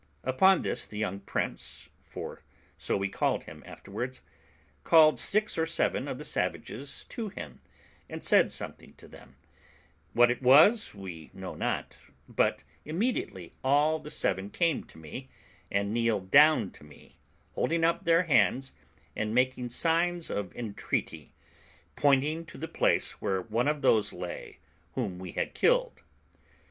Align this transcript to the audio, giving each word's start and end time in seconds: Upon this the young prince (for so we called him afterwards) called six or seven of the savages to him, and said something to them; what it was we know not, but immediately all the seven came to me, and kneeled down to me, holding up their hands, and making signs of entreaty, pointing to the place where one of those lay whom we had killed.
Upon 0.23 0.63
this 0.63 0.87
the 0.87 0.97
young 0.97 1.19
prince 1.19 1.87
(for 2.07 2.41
so 2.75 2.97
we 2.97 3.07
called 3.07 3.43
him 3.43 3.61
afterwards) 3.67 4.21
called 4.83 5.19
six 5.19 5.59
or 5.59 5.67
seven 5.67 6.07
of 6.07 6.17
the 6.17 6.25
savages 6.25 7.05
to 7.09 7.29
him, 7.29 7.61
and 8.09 8.23
said 8.23 8.49
something 8.49 8.95
to 8.95 9.07
them; 9.07 9.35
what 10.13 10.31
it 10.31 10.41
was 10.41 10.95
we 10.95 11.29
know 11.35 11.53
not, 11.53 11.99
but 12.27 12.63
immediately 12.83 13.53
all 13.63 13.99
the 13.99 14.09
seven 14.09 14.49
came 14.49 14.83
to 14.85 14.97
me, 14.97 15.29
and 15.69 15.93
kneeled 15.93 16.31
down 16.31 16.71
to 16.71 16.83
me, 16.83 17.17
holding 17.53 17.83
up 17.83 18.03
their 18.03 18.23
hands, 18.23 18.71
and 19.15 19.35
making 19.35 19.69
signs 19.69 20.31
of 20.31 20.51
entreaty, 20.55 21.31
pointing 21.95 22.43
to 22.47 22.57
the 22.57 22.67
place 22.67 23.21
where 23.21 23.43
one 23.43 23.67
of 23.67 23.83
those 23.83 24.11
lay 24.11 24.57
whom 24.95 25.19
we 25.19 25.33
had 25.33 25.53
killed. 25.53 26.01